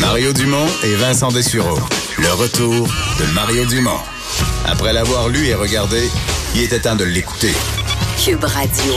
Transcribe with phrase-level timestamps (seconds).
[0.00, 1.78] Mario Dumont et Vincent Dessureau.
[2.18, 2.86] Le retour
[3.18, 3.98] de Mario Dumont.
[4.66, 6.00] Après l'avoir lu et regardé,
[6.54, 7.52] il était temps de l'écouter.
[8.22, 8.92] Cube Radio.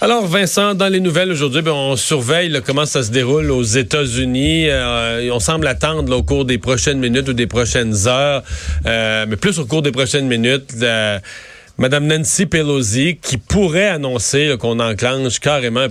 [0.00, 3.64] Alors Vincent, dans les nouvelles aujourd'hui, ben, on surveille là, comment ça se déroule aux
[3.64, 4.68] États-Unis.
[4.68, 8.42] Euh, on semble attendre là, au cours des prochaines minutes ou des prochaines heures,
[8.86, 10.72] euh, mais plus au cours des prochaines minutes.
[10.78, 11.20] la-
[11.80, 15.88] Madame Nancy Pelosi qui pourrait annoncer qu'on enclenche carrément le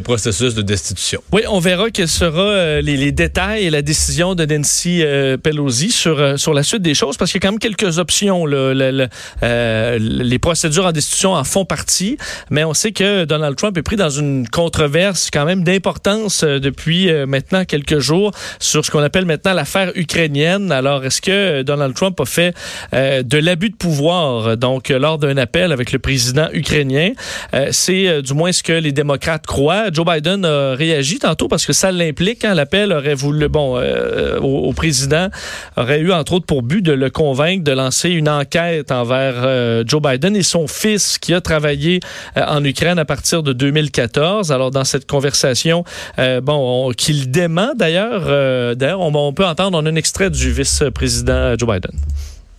[0.00, 1.22] processus, de destitution.
[1.30, 5.92] Oui, on verra quels seront euh, les, détails et la décision de Nancy euh, Pelosi
[5.92, 8.44] sur, euh, sur la suite des choses, parce qu'il y a quand même quelques options.
[8.44, 8.74] là.
[8.74, 12.18] Le- le- les procédures en destitution en font partie,
[12.50, 17.08] mais on sait que Donald Trump est pris dans une controverse quand même d'importance depuis
[17.26, 20.72] maintenant quelques jours sur ce qu'on appelle maintenant l'affaire ukrainienne.
[20.72, 22.52] Alors, est-ce que Donald Trump a fait
[22.92, 27.10] de l'abus de pouvoir, donc lors d'un appel avec le président ukrainien?
[27.54, 29.92] Euh, C'est euh, du moins ce que les démocrates croient.
[29.92, 32.44] Joe Biden a réagi tantôt parce que ça l'implique.
[32.44, 35.28] Hein, L'appel aurait voulu, bon, euh, au, président
[35.76, 40.00] aurait eu entre autres pour but de le convaincre de lancer une enquête envers Joe
[40.02, 42.00] Biden et son fils qui a travaillé
[42.36, 44.52] en Ukraine à partir de 2014.
[44.52, 45.84] Alors dans cette conversation,
[46.18, 48.74] bon, on- qu'il dément d'ailleurs.
[48.76, 51.92] d'ailleurs, on, on peut entendre on a un extrait du vice-président Joe Biden.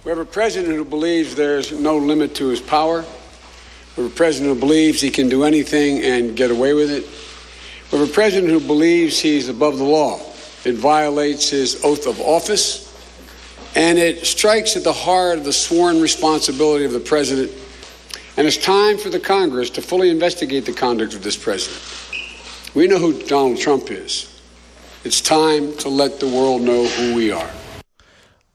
[0.04, 3.06] We have a president who believes there's no limit to his power.
[3.96, 7.06] We have a president who believes he can do anything and get away with it.
[7.92, 10.20] We have a president who believes he's above the law.
[10.66, 12.88] It violates his oath of office,
[13.76, 17.52] and it strikes at the heart of the sworn responsibility of the president.
[18.38, 21.80] And it's time for the Congress to fully investigate the conduct of this president.
[22.74, 24.42] We know who Donald Trump is.
[25.04, 27.52] It's time to let the world know who we are.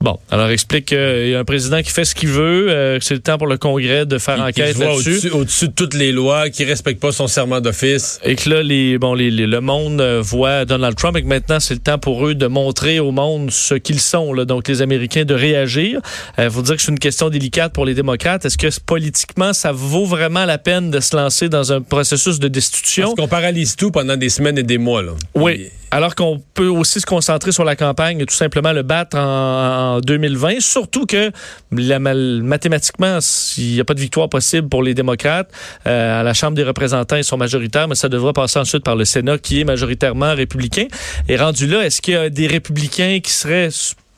[0.02, 3.04] Bon, alors explique qu'il y a un président qui fait ce qu'il veut, euh, que
[3.04, 5.30] c'est le temps pour le Congrès de faire enquête là-dessus.
[5.32, 8.20] au-dessus, de toutes les lois, qui respecte pas son serment d'office.
[8.22, 11.26] Et que là, les, bon, les, les- le monde euh, voit Donald Trump et que
[11.26, 14.68] maintenant, c'est le temps pour eux de montrer au monde ce qu'ils sont, là, donc
[14.68, 16.00] les Américains, de réagir.
[16.38, 18.44] Il faut dire que c'est une question délicate pour les démocrates.
[18.44, 22.48] Est-ce que politiquement, ça vaut vraiment la peine de se lancer dans un processus de
[22.48, 23.04] destitution?
[23.04, 25.02] Parce qu'on paralyse tout pendant des semaines et des mois.
[25.02, 25.12] Là.
[25.34, 25.68] Oui.
[25.90, 29.96] Alors qu'on peut aussi se concentrer sur la campagne et tout simplement le battre en,
[29.96, 30.60] en 2020.
[30.60, 31.30] Surtout que
[31.70, 33.18] mathématiquement,
[33.56, 35.50] il n'y a pas de victoire possible pour les démocrates.
[35.86, 38.96] Euh, à la Chambre des représentants, ils sont majoritaires, mais ça devra passer ensuite par
[38.96, 40.86] le Sénat qui est majoritairement républicain.
[41.28, 43.68] Et rendu là, est-ce qu'il y a des républicains qui seraient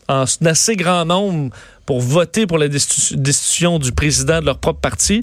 [0.09, 1.51] en assez grand nombre
[1.89, 5.23] pour voter pour la destitu- destitution du président de leur propre parti,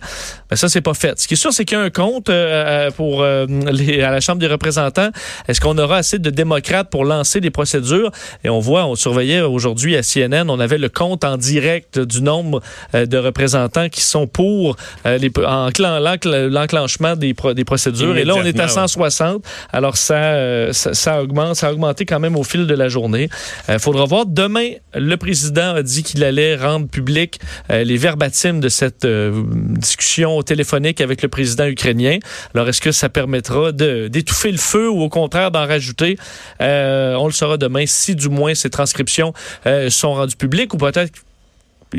[0.49, 1.19] ben ça, c'est pas fait.
[1.19, 4.09] Ce qui est sûr, c'est qu'il y a un compte euh, pour euh, les, à
[4.09, 5.09] la Chambre des représentants.
[5.47, 8.09] Est-ce qu'on aura assez de démocrates pour lancer des procédures?
[8.43, 12.23] Et on voit, on surveillait aujourd'hui à CNN, on avait le compte en direct du
[12.23, 12.61] nombre
[12.95, 14.75] euh, de représentants qui sont pour
[15.05, 18.17] euh, les, l'encl- l'enclenchement des, pro- des procédures.
[18.17, 19.45] Et là, on est à Immédiatement, 160.
[19.71, 22.87] Alors, ça, euh, ça, ça augmente, ça a augmenté quand même au fil de la
[22.89, 23.29] journée.
[23.69, 24.25] Il faudra voir.
[24.25, 27.39] Demain, le président a dit qu'il allait rendre public
[27.69, 32.19] euh, les verbatims de cette euh, discussion téléphonique avec le président ukrainien.
[32.53, 36.17] Alors, est-ce que ça permettra d'étouffer le feu ou au contraire d'en rajouter?
[36.61, 39.33] Euh, on le saura demain si du moins ces transcriptions
[39.65, 41.11] euh, sont rendues publiques ou peut-être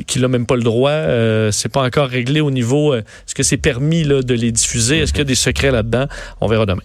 [0.07, 0.91] qu'il n'a même pas le droit.
[0.91, 2.93] Euh, c'est pas encore réglé au niveau.
[2.93, 4.99] euh, Est-ce que c'est permis là, de les diffuser?
[4.99, 6.07] Est-ce qu'il y a des secrets là-dedans?
[6.41, 6.83] On verra demain.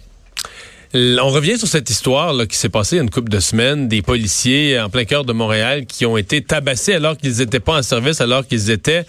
[0.94, 3.40] On revient sur cette histoire là, qui s'est passée il y a une couple de
[3.40, 7.60] semaines, des policiers en plein cœur de Montréal qui ont été tabassés alors qu'ils n'étaient
[7.60, 9.06] pas en service, alors qu'ils étaient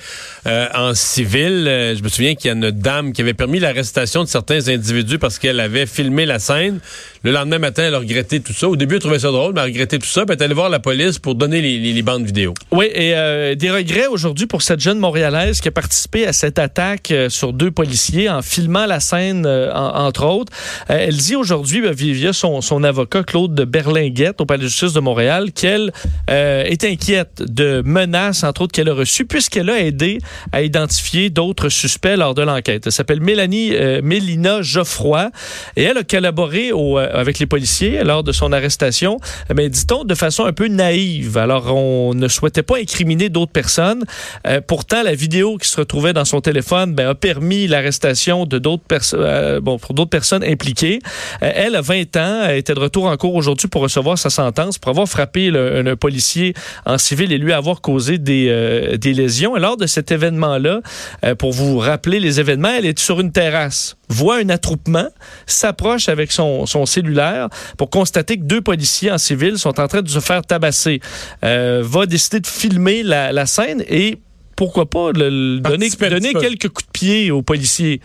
[0.48, 1.66] euh, en civil.
[1.68, 4.70] Euh, je me souviens qu'il y a une dame qui avait permis l'arrestation de certains
[4.70, 6.80] individus parce qu'elle avait filmé la scène.
[7.24, 8.70] Le lendemain matin, elle a regretté tout ça.
[8.70, 10.24] Au début, elle trouvait ça drôle, mais elle a regretté tout ça.
[10.26, 12.54] Elle est allée voir la police pour donner les, bandes vidéo.
[12.72, 16.60] Oui, et euh, des regrets aujourd'hui pour cette jeune Montréalaise qui a participé à cette
[16.60, 20.52] attaque sur deux policiers en filmant la scène, en- entre autres.
[20.88, 25.00] Elle dit aujourd'hui, ben, via son, avocat Claude de Berlinguette au Palais de justice de
[25.00, 25.92] Montréal, qu'elle
[26.30, 30.20] euh, est inquiète de menaces, entre autres, qu'elle a reçues, puisqu'elle a aidé
[30.52, 32.84] à identifier d'autres suspects lors de l'enquête.
[32.86, 35.32] Elle s'appelle Mélanie euh, Mélina Geoffroy
[35.76, 39.20] et elle a collaboré euh, avec les policiers lors de son arrestation,
[39.56, 41.38] mais dit-on de façon un peu naïve.
[41.38, 44.04] Alors, on ne souhaitait pas incriminer d'autres personnes.
[44.48, 48.60] Euh, pourtant, la vidéo qui se retrouvait dans son téléphone ben, a permis l'arrestation de
[48.60, 51.00] d'autres personnes, euh, bon, pour d'autres personnes impliquées.
[51.42, 54.30] Euh, elle a 20 ans, elle était de retour en cours aujourd'hui pour recevoir sa
[54.30, 56.54] sentence pour avoir frappé le- un, un policier
[56.86, 59.56] en civil et lui avoir causé des, euh, des lésions.
[59.56, 60.82] Et lors de cet événement-là,
[61.26, 65.08] euh, pour vous rappeler les événements, elle est sur une terrasse, voit un attroupement,
[65.46, 70.02] s'approche avec son, son cellulaire pour constater que deux policiers en civil sont en train
[70.02, 71.00] de se faire tabasser.
[71.44, 74.18] Euh, va décider de filmer la, la scène et
[74.56, 78.02] pourquoi pas le- le donner, donner quelques coups de pied aux policiers.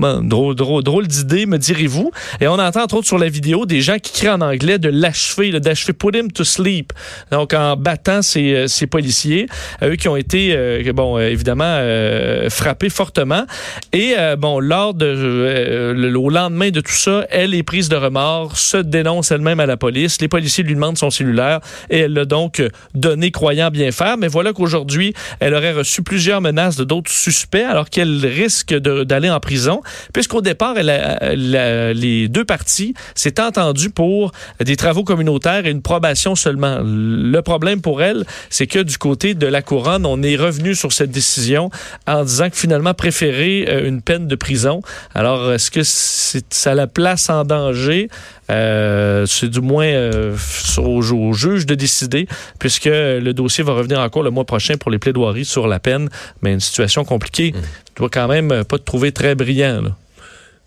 [0.00, 2.10] Bon, drôle, drôle, drôle d'idée, me direz-vous.
[2.40, 4.88] Et on entend entre autres sur la vidéo des gens qui crient en anglais de
[4.88, 6.94] l'achever, d'achever put him to sleep.
[7.30, 9.46] Donc en battant ces, euh, ces policiers,
[9.82, 13.44] eux qui ont été, euh, bon, euh, évidemment, euh, frappés fortement.
[13.92, 18.56] Et bon, lors de, le, au lendemain de tout ça, elle est prise de remords,
[18.56, 20.18] se dénonce elle-même à la police.
[20.22, 21.60] Les policiers lui demandent son cellulaire
[21.90, 22.62] et elle l'a donc
[22.94, 24.16] donné croyant bien faire.
[24.16, 29.28] Mais voilà qu'aujourd'hui, elle aurait reçu plusieurs menaces de d'autres suspects alors qu'elle risque d'aller
[29.28, 29.82] en prison
[30.12, 36.78] puisqu'au départ, les deux parties s'étaient entendues pour des travaux communautaires et une probation seulement.
[36.82, 40.92] Le problème pour elle, c'est que du côté de la couronne, on est revenu sur
[40.92, 41.70] cette décision
[42.06, 44.82] en disant que finalement préférer euh, une peine de prison.
[45.14, 48.08] Alors, est-ce que ça la place en danger?
[48.50, 50.36] Euh, c'est du moins euh,
[50.78, 52.26] au, au, juge de décider,
[52.58, 55.78] puisque le dossier va revenir en cours le mois prochain pour les plaidoiries sur la
[55.78, 56.08] peine.
[56.42, 57.52] Mais une situation compliquée.
[57.52, 57.60] Mmh.
[57.86, 59.82] Tu dois quand même pas te trouver très brillant.
[59.82, 59.96] Là.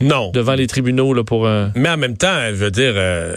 [0.01, 0.31] Non.
[0.31, 1.71] Devant les tribunaux là, pour un.
[1.75, 2.94] Mais en même temps, je veux dire.
[2.95, 3.35] Euh,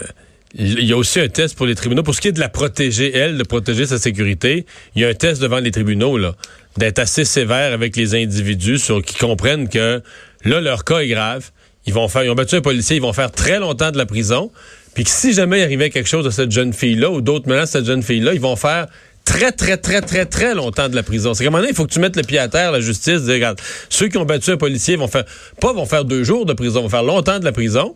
[0.55, 2.03] il y a aussi un test pour les tribunaux.
[2.03, 4.65] Pour ce qui est de la protéger, elle, de protéger sa sécurité,
[4.95, 6.33] il y a un test devant les tribunaux, là,
[6.77, 10.01] d'être assez sévère avec les individus sur qui comprennent que
[10.45, 11.51] là, leur cas est grave.
[11.87, 14.05] Ils vont faire, ils ont battu un policier, ils vont faire très longtemps de la
[14.05, 14.51] prison.
[14.93, 17.69] Puis que si jamais il arrivait quelque chose à cette jeune fille-là ou d'autres menaces
[17.75, 18.87] à cette jeune fille-là, ils vont faire
[19.23, 21.33] très, très, très, très, très longtemps de la prison.
[21.33, 23.23] C'est qu'à un moment il faut que tu mettes le pied à terre, la justice,
[23.23, 25.25] dire, regarde, ceux qui ont battu un policier vont faire,
[25.61, 27.95] pas vont faire deux jours de prison, vont faire longtemps de la prison.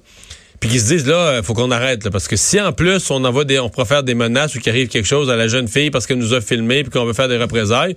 [0.60, 3.26] Puis qu'ils se disent, là, il faut qu'on arrête, parce que si en plus on
[3.26, 5.68] envoie des, on pourrait faire des menaces ou qu'il arrive quelque chose à la jeune
[5.68, 7.96] fille parce qu'elle nous a filmé puis qu'on veut faire des représailles,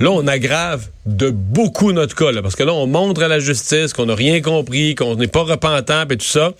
[0.00, 3.40] Là, on aggrave de beaucoup notre cas, là, parce que là, on montre à la
[3.40, 6.52] justice qu'on n'a rien compris, qu'on n'est pas repentant, et tout ça.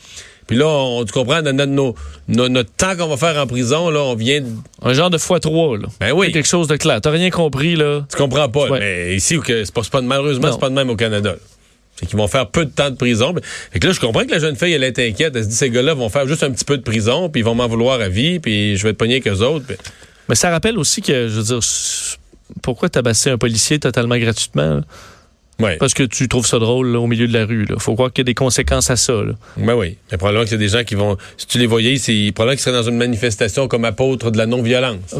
[0.48, 1.94] Puis là, on, tu comprends, dans notre,
[2.26, 4.42] notre temps qu'on va faire en prison, là, on vient...
[4.82, 5.88] Un genre de x3, là.
[6.00, 6.32] Ben oui.
[6.32, 7.00] Quelque chose de clair.
[7.00, 8.06] T'as rien compris, là.
[8.10, 8.66] Tu comprends pas.
[8.70, 11.36] Mais ici, c'est pas, pas, malheureusement, c'est pas de même au Canada.
[11.96, 13.34] C'est qu'ils vont faire peu de temps de prison.
[13.72, 15.36] Fait que là, je comprends que la jeune fille, elle est inquiète.
[15.36, 17.44] Elle se dit, ces gars-là vont faire juste un petit peu de prison, puis ils
[17.44, 19.66] vont m'en vouloir à vie, puis je vais être pogné qu'eux autres.
[20.28, 21.60] Mais ça rappelle aussi que, je veux dire,
[22.62, 24.80] pourquoi tabasser un policier totalement gratuitement?
[25.80, 27.66] Parce que tu trouves ça drôle au milieu de la rue.
[27.68, 29.12] Il faut croire qu'il y a des conséquences à ça.
[29.12, 29.32] Là.
[29.56, 29.96] Ben oui.
[30.10, 31.16] Mais probablement qu'il y a des gens qui vont.
[31.36, 34.46] Si tu les voyais, c'est probablement qu'ils seraient dans une manifestation comme apôtre de la
[34.46, 35.16] non-violence.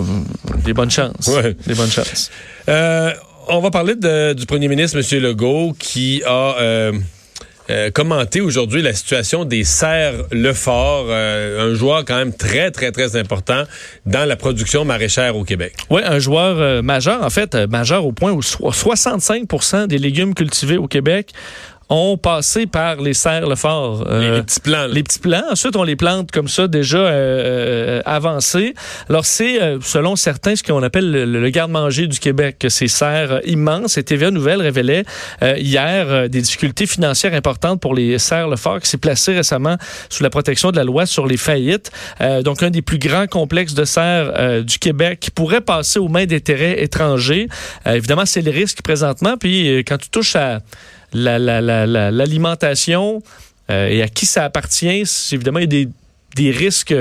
[0.65, 1.29] Des bonnes chances.
[1.67, 2.31] Des bonnes chances.
[2.69, 3.13] Euh,
[3.49, 5.23] on va parler du premier ministre, M.
[5.23, 6.57] Legault, qui a.
[6.61, 6.93] Euh,
[7.71, 12.93] euh, commenter aujourd'hui la situation des serres Lefort, euh, un joueur quand même très, très,
[12.93, 13.65] très important
[14.07, 15.75] dans la production maraîchère au Québec.
[15.91, 20.79] Oui, un joueur euh, majeur, en fait, majeur au point où 65 des légumes cultivés
[20.79, 21.33] au Québec
[21.91, 24.05] ont passé par les serres le fort.
[24.09, 24.87] Euh, les, petits plants.
[24.87, 25.45] Les petits plants.
[25.51, 28.75] Ensuite, on les plante comme ça déjà euh, euh avancés.
[29.09, 33.97] Alors, c'est, euh, selon certains, ce qu'on appelle le, garde-manger du Québec, ces serres immenses.
[33.97, 35.05] Et TVA Nouvelle révélait
[35.57, 39.77] hier des difficultés financières importantes pour les serres le fort qui s'est placé récemment
[40.11, 41.91] sous la protection de la loi sur les faillites.
[42.45, 46.27] donc, un des plus grands complexes de serres du Québec qui pourrait passer aux mains
[46.27, 47.49] d'intérêts étrangers.
[47.87, 49.37] évidemment, c'est le risque présentement.
[49.39, 50.61] Puis, quand tu touches à
[51.13, 53.21] l'alimentation la,
[53.71, 55.87] la, euh, et à qui ça appartient, évidemment, il y a
[56.37, 56.95] des risques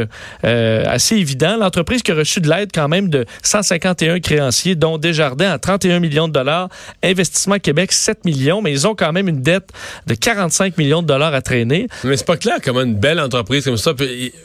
[0.44, 1.58] euh, assez évidents.
[1.58, 6.00] L'entreprise qui a reçu de l'aide quand même de 151 créanciers, dont Desjardins à 31
[6.00, 6.70] millions de dollars,
[7.04, 9.70] Investissement Québec 7 millions, mais ils ont quand même une dette
[10.08, 11.88] de 45 millions de dollars à traîner.
[12.04, 13.94] Mais c'est pas clair comment une belle entreprise comme ça.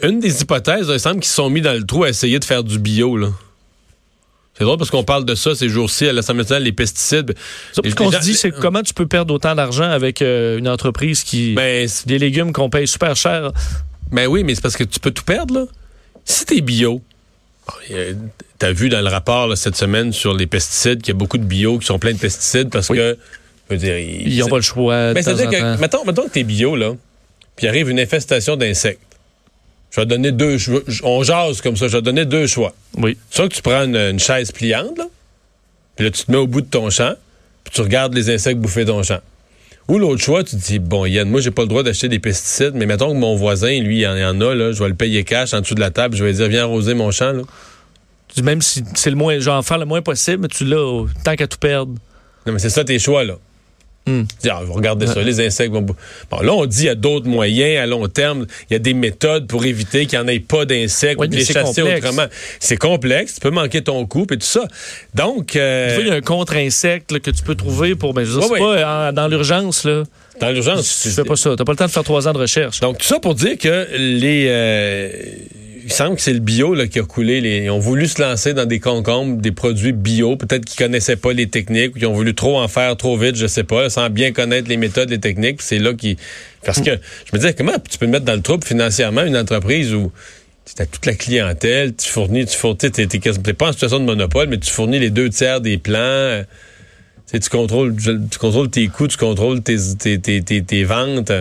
[0.02, 2.44] Une des hypothèses, il semble qu'ils se sont mis dans le trou à essayer de
[2.44, 3.18] faire du bio.
[4.62, 7.34] C'est drôle parce qu'on parle de ça ces jours-ci à l'Assemblée nationale, les pesticides.
[7.72, 11.24] Ce qu'on se dit, c'est comment tu peux perdre autant d'argent avec euh, une entreprise
[11.24, 11.54] qui.
[11.54, 13.50] Ben, des légumes qu'on paye super cher?
[14.12, 15.64] Ben oui, mais c'est parce que tu peux tout perdre, là.
[16.24, 17.02] Si t'es bio,
[18.60, 21.44] t'as vu dans le rapport cette semaine sur les pesticides qu'il y a beaucoup de
[21.44, 23.18] bio qui sont pleins de pesticides parce que.
[23.68, 25.12] Je veux dire, ils n'ont pas le choix.
[25.12, 26.92] Mais c'est-à-dire que, mettons, mettons que t'es bio, là,
[27.56, 29.00] puis arrive une infestation d'insectes.
[29.92, 30.80] Je vais donner deux choix.
[31.04, 31.86] On jase comme ça.
[31.86, 32.74] Je vais donner deux choix.
[32.96, 33.16] Oui.
[33.30, 35.04] Soit que tu prends une, chaise pliante, là,
[35.96, 37.12] puis là, tu te mets au bout de ton champ,
[37.62, 39.20] puis tu regardes les insectes bouffer ton champ.
[39.88, 42.18] Ou l'autre choix, tu te dis, bon, Yann, moi, j'ai pas le droit d'acheter des
[42.18, 45.24] pesticides, mais mettons que mon voisin, lui, il en, a, là, je vais le payer
[45.24, 47.42] cash en dessous de la table, je vais lui dire, viens arroser mon champ, là.
[48.42, 51.46] Même si c'est le moins, genre, faire le moins possible, mais tu l'as, tant qu'à
[51.46, 51.92] tout perdre.
[52.46, 53.34] Non, mais c'est ça tes choix, là.
[54.06, 54.22] Hmm.
[54.48, 55.82] Ah, regardez ça, les insectes vont.
[55.82, 58.46] Bon, là, on dit qu'il y a d'autres moyens à long terme.
[58.68, 61.36] Il y a des méthodes pour éviter qu'il n'y en ait pas d'insectes ou de
[61.36, 62.26] les chasser autrement.
[62.58, 63.34] C'est complexe.
[63.34, 64.66] Tu peux manquer ton coup et tout ça.
[65.14, 65.54] Donc.
[65.54, 65.96] Euh...
[66.00, 68.12] Il y a un contre-insecte que tu peux trouver pour.
[68.12, 70.02] Ben, je sais pas, dans l'urgence, là.
[70.40, 71.02] Dans l'urgence.
[71.02, 71.54] Tu fais pas ça.
[71.56, 72.80] T'as pas le temps de faire trois ans de recherche.
[72.80, 74.46] Donc, tout ça pour dire que les.
[74.48, 75.10] Euh
[75.84, 77.40] il semble que c'est le bio là, qui a coulé.
[77.40, 80.36] Les, ils ont voulu se lancer dans des concombres, des produits bio.
[80.36, 83.36] Peut-être qu'ils connaissaient pas les techniques ou qu'ils ont voulu trop en faire trop vite,
[83.36, 85.62] je sais pas, sans bien connaître les méthodes, les techniques.
[85.62, 86.16] C'est là qui,
[86.64, 89.94] parce que je me disais comment tu peux mettre dans le trouble financièrement une entreprise
[89.94, 90.12] où
[90.64, 94.04] tu as toute la clientèle, tu fournis, tu fournis, t'es, t'es, pas en situation de
[94.04, 96.44] monopole, mais tu fournis les deux tiers des plans.
[97.30, 101.32] Tu, tu contrôles, tu contrôles tes coûts, tu contrôles tes, tes, tes, tes ventes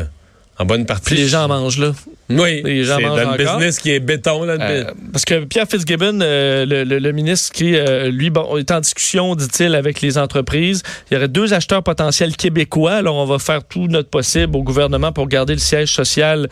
[0.61, 1.13] en bonne partie.
[1.13, 1.93] Puis les gens mangent là.
[2.29, 4.43] Oui, c'est dans le business qui est béton.
[4.43, 8.71] Là, euh, parce que Pierre Fitzgibbon, euh, le, le, ministre qui, euh, lui, bon, est
[8.71, 10.83] en discussion, dit-il, avec les entreprises.
[11.09, 12.93] Il y aurait deux acheteurs potentiels québécois.
[12.93, 16.47] Alors, on va faire tout notre possible au gouvernement pour garder le siège social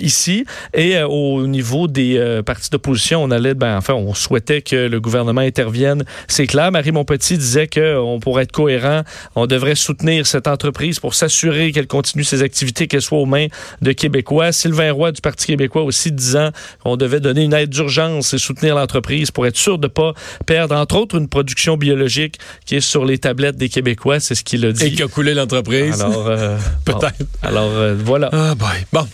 [0.00, 0.44] ici.
[0.72, 5.40] Et au niveau des partis d'opposition, on allait, ben, enfin, on souhaitait que le gouvernement
[5.40, 6.04] intervienne.
[6.28, 6.70] C'est clair.
[6.70, 9.02] Marie Montpetit disait qu'on pourrait être cohérent.
[9.34, 13.46] On devrait soutenir cette entreprise pour s'assurer qu'elle continue ses activités, qu'elle soit aux mains
[13.82, 14.52] de Québécois.
[14.52, 16.50] Sylvain Roy du Parti québécois aussi disant
[16.82, 20.14] qu'on devait donner une aide d'urgence et soutenir l'entreprise pour être sûr de ne pas
[20.46, 24.20] perdre, entre autres, une production biologique qui est sur les tablettes des Québécois.
[24.20, 24.84] C'est ce qu'il a dit.
[24.84, 26.00] Et qui a coulé l'entreprise.
[26.00, 27.14] Alors, euh, peut-être.
[27.42, 28.30] alors, euh, voilà.
[28.32, 28.68] Ah, boy.
[28.92, 29.06] Bon.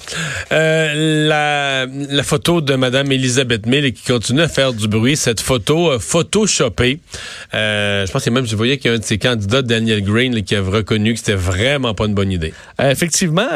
[0.53, 5.17] Euh, la, la, photo de Mme Elisabeth Mill qui continue à faire du bruit.
[5.17, 7.01] Cette photo photoshopée.
[7.53, 10.43] je pense que même, je voyais qu'il y a un de ses candidats, Daniel Green,
[10.43, 12.53] qui a reconnu que c'était vraiment pas une bonne idée.
[12.79, 13.49] effectivement,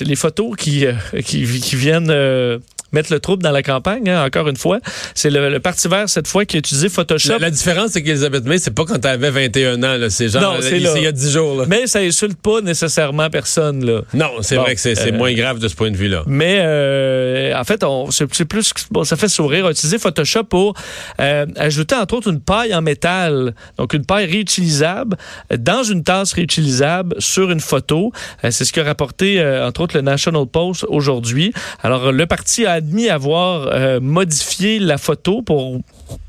[0.00, 0.86] les photos qui,
[1.24, 2.58] qui, qui viennent euh,
[2.92, 4.80] mettre le trouble dans la campagne, hein, encore une fois.
[5.14, 7.38] C'est le, Parti vert, cette fois, qui a utilisé Photoshop.
[7.38, 10.58] La, différence, c'est qu'Elisabeth May, c'est pas quand elle avait 21 ans, C'est genre, non,
[10.60, 14.02] c'est il y a 10 jours, Mais ça insulte pas nécessairement personne, là.
[14.14, 16.22] Non, c'est vrai que c'est euh, moins grave de ce point de vue-là.
[16.26, 19.64] Mais, euh, en fait, c'est plus, bon, ça fait sourire.
[19.64, 20.74] On a utilisé Photoshop pour
[21.18, 23.54] ajouter, entre autres, une paille en métal.
[23.76, 25.16] Donc, une paille réutilisable
[25.56, 28.12] dans une tasse réutilisable sur une photo.
[28.42, 31.52] c'est ce qu'a rapporté, entre autres, le National Post aujourd'hui.
[31.82, 35.80] Alors, le parti a admis avoir euh, modifié la photo pour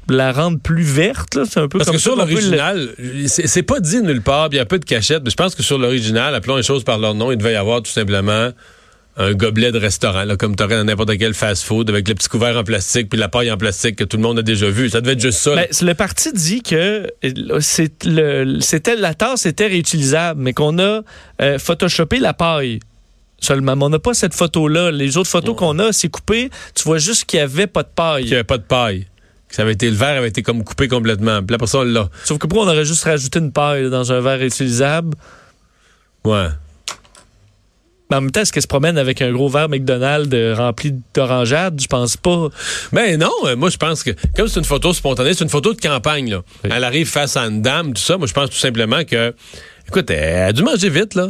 [0.10, 1.40] la rendre plus verte.
[1.46, 2.90] C'est un peu Parce que sur l'original,
[3.28, 5.64] c'est pas dit nulle part, il y a peu de cachette, mais je pense que
[5.64, 8.52] sur l'original, appelons les choses par leur nom, il devait y avoir tout simplement
[9.20, 12.30] un gobelet de restaurant, là, comme tu aurais dans n'importe quel fast-food, avec le petit
[12.30, 14.90] couvert en plastique puis la paille en plastique que tout le monde a déjà vu.
[14.90, 15.56] Ça devait être juste ça.
[15.56, 17.08] Ben, le parti dit que
[17.60, 21.02] c'était la tasse était réutilisable, mais qu'on a
[21.42, 22.80] euh, photoshopé la paille
[23.40, 23.76] seulement.
[23.80, 24.92] on n'a pas cette photo-là.
[24.92, 26.50] Les autres photos qu'on a, c'est coupé.
[26.76, 28.24] Tu vois juste qu'il n'y avait pas de paille.
[28.24, 29.08] Qu'il n'y avait pas de paille.
[29.48, 31.42] Que ça avait été, le verre avait été comme coupé complètement.
[31.42, 32.10] Puis là, pour ça, on l'a.
[32.24, 35.16] Sauf que pourquoi on aurait juste rajouté une paille dans un verre utilisable?
[36.24, 36.48] Ouais.
[38.10, 41.80] Mais en même temps, est-ce qu'elle se promène avec un gros verre McDonald's rempli d'orangeade?
[41.80, 42.50] Je pense pas.
[42.92, 45.50] Mais ben non, euh, moi je pense que comme c'est une photo spontanée, c'est une
[45.50, 46.32] photo de campagne.
[46.32, 46.42] Là.
[46.64, 48.18] Elle arrive face à une dame, tout ça.
[48.18, 49.36] Moi je pense tout simplement que,
[49.88, 51.30] écoute, elle a dû manger vite là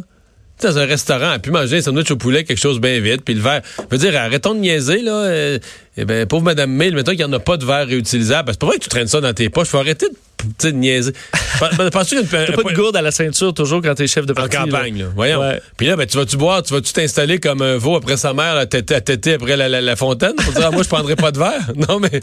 [0.62, 3.34] dans un restaurant, elle pu manger un sandwich au poulet, quelque chose bien vite, puis
[3.34, 3.62] le verre.
[3.78, 5.12] Je veux dire, arrêtons de niaiser, là.
[5.12, 5.60] Euh,
[6.02, 8.52] eh ben, pauvre Madame May, mettons qu'il n'y en a pas de verre réutilisable.
[8.52, 9.68] C'est pas vrai que tu traînes ça dans tes poches?
[9.68, 10.16] Faut arrêter de
[10.64, 11.14] de niaiser.
[11.92, 14.58] Penses-tu T'as pas de gourde à la ceinture toujours quand t'es chef de parti.
[14.58, 15.06] En campagne, là.
[15.14, 15.42] Voyons.
[15.78, 18.56] Puis là, ben, tu vas-tu boire, tu vas-tu t'installer comme un veau après sa mère,
[18.56, 21.60] à téter après la, fontaine pour dire, ah, moi, je prendrais pas de verre?
[21.90, 22.22] Non, mais.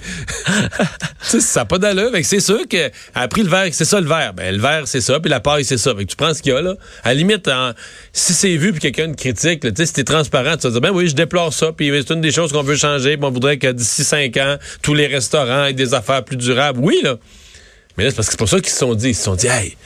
[1.23, 2.11] ça n'a pas d'allure.
[2.23, 4.35] C'est sûr qu'elle a pris le verre, c'est ça le verre.
[4.35, 5.95] Ben, le verre, c'est ça, puis la paille, c'est ça.
[5.95, 6.75] Fait que tu prends ce qu'il y a, là.
[7.04, 7.50] À la limite,
[8.12, 10.90] si c'est vu, puis quelqu'un critique, tu sais, si t'es transparent, tu vas dire, ben
[10.90, 13.59] oui, je déplore ça, puis c'est une des choses qu'on veut changer, puis on voudrait
[13.59, 16.80] que d'ici cinq ans, tous les restaurants aient des affaires plus durables.
[16.80, 17.16] Oui, là.
[17.96, 19.37] Mais là, c'est parce que c'est pour ça qu'ils se sont dit, ils se sont
[19.37, 19.76] dit, hey,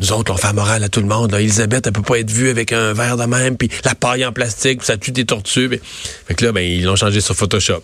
[0.00, 1.34] nous autres, on fait morale à tout le monde.
[1.34, 4.32] Elisabeth, elle peut pas être vue avec un verre de même, puis la paille en
[4.32, 5.78] plastique, puis ça tue des tortues.
[6.26, 7.82] Fait que là, ben, ils l'ont changé sur Photoshop.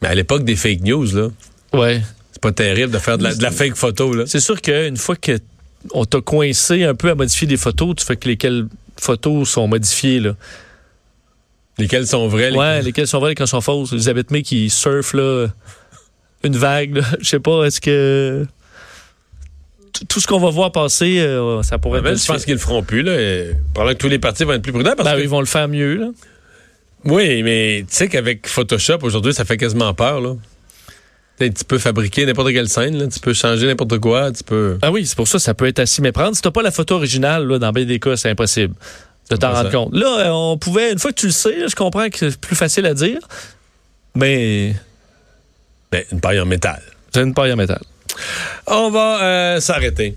[0.00, 1.28] Mais à l'époque des fake news, là.
[1.74, 2.00] Ouais.
[2.32, 4.24] C'est pas terrible de faire de la, fake photo, là.
[4.26, 5.38] C'est sûr qu'une fois que
[5.92, 8.66] on t'a coincé un peu à modifier des photos, tu fais que lesquelles
[8.98, 10.34] photos sont modifiées, là.
[11.78, 12.50] Lesquelles sont vraies?
[12.50, 12.58] Lesquelles...
[12.58, 13.92] Ouais, lesquelles sont vraies, lesquelles sont fausses.
[13.92, 15.48] Elisabeth May qui surfe, là
[16.44, 17.02] une vague.
[17.20, 18.46] Je sais pas, est-ce que
[20.08, 22.18] tout ce qu'on va voir passer, euh, ça pourrait être.
[22.18, 23.02] Je pense qu'ils le feront plus.
[23.02, 24.94] Là, pendant que tous les partis vont être plus prudents.
[24.96, 25.94] Parce ben, Ils vont le faire mieux.
[25.94, 26.08] Là.
[27.04, 30.20] Oui, mais tu sais qu'avec Photoshop, aujourd'hui, ça fait quasiment peur.
[30.20, 30.34] Là.
[31.38, 33.08] Tu peux fabriquer n'importe quelle scène, là.
[33.08, 34.78] tu peux changer n'importe quoi, tu peux.
[34.80, 36.36] Ah oui, c'est pour ça ça peut être assez méprendre.
[36.36, 38.74] Si t'as pas la photo originale, là, dans bien des cas, c'est impossible
[39.30, 39.94] de t'en rendre compte.
[39.94, 42.86] Là, on pouvait, une fois que tu le sais, je comprends que c'est plus facile
[42.86, 43.18] à dire,
[44.14, 44.74] mais
[45.90, 46.82] ben, une paille en métal.
[47.12, 47.82] C'est une paille en métal.
[48.66, 50.16] On va euh, s'arrêter.